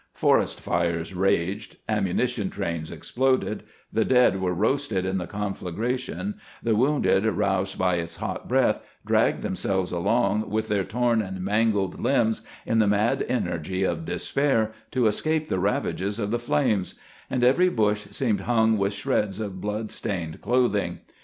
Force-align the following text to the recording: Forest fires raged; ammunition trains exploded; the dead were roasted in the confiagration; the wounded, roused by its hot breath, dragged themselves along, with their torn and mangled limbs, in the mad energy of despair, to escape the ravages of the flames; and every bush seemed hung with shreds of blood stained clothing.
Forest 0.15 0.59
fires 0.59 1.13
raged; 1.13 1.77
ammunition 1.87 2.49
trains 2.49 2.89
exploded; 2.89 3.61
the 3.93 4.03
dead 4.03 4.41
were 4.41 4.51
roasted 4.51 5.05
in 5.05 5.19
the 5.19 5.27
confiagration; 5.27 6.39
the 6.63 6.75
wounded, 6.75 7.23
roused 7.23 7.77
by 7.77 7.97
its 7.97 8.15
hot 8.15 8.47
breath, 8.47 8.81
dragged 9.05 9.43
themselves 9.43 9.91
along, 9.91 10.49
with 10.49 10.69
their 10.69 10.83
torn 10.83 11.21
and 11.21 11.41
mangled 11.45 11.99
limbs, 11.99 12.41
in 12.65 12.79
the 12.79 12.87
mad 12.87 13.23
energy 13.29 13.83
of 13.83 14.03
despair, 14.05 14.71
to 14.89 15.05
escape 15.05 15.49
the 15.49 15.59
ravages 15.59 16.17
of 16.17 16.31
the 16.31 16.39
flames; 16.39 16.95
and 17.29 17.43
every 17.43 17.69
bush 17.69 18.07
seemed 18.09 18.41
hung 18.41 18.79
with 18.79 18.93
shreds 18.93 19.39
of 19.39 19.61
blood 19.61 19.91
stained 19.91 20.41
clothing. 20.41 21.01